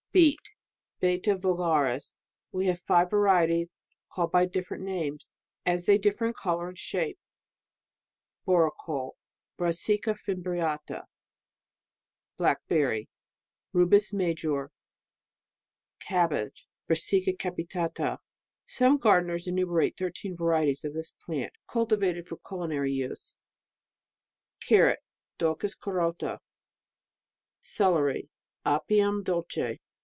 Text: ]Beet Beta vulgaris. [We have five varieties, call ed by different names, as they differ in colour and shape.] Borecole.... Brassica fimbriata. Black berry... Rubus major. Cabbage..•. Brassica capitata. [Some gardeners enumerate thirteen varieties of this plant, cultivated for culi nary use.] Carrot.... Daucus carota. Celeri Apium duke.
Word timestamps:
]Beet 0.21 0.41
Beta 0.99 1.37
vulgaris. 1.37 2.19
[We 2.51 2.65
have 2.67 2.81
five 2.81 3.09
varieties, 3.09 3.77
call 4.11 4.25
ed 4.25 4.31
by 4.33 4.45
different 4.45 4.83
names, 4.83 5.31
as 5.65 5.85
they 5.85 5.97
differ 5.97 6.25
in 6.27 6.33
colour 6.33 6.67
and 6.67 6.77
shape.] 6.77 7.17
Borecole.... 8.45 9.13
Brassica 9.55 10.15
fimbriata. 10.15 11.05
Black 12.35 12.57
berry... 12.67 13.07
Rubus 13.71 14.11
major. 14.11 14.71
Cabbage..•. 16.01 16.67
Brassica 16.87 17.31
capitata. 17.31 18.17
[Some 18.65 18.97
gardeners 18.97 19.47
enumerate 19.47 19.95
thirteen 19.97 20.35
varieties 20.35 20.83
of 20.83 20.93
this 20.93 21.13
plant, 21.25 21.53
cultivated 21.67 22.27
for 22.27 22.35
culi 22.35 22.67
nary 22.67 22.91
use.] 22.91 23.33
Carrot.... 24.67 24.99
Daucus 25.37 25.73
carota. 25.73 26.41
Celeri 27.61 28.27
Apium 28.65 29.23
duke. 29.23 29.79